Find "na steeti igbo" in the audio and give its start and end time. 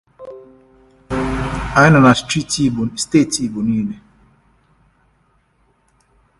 2.05-3.59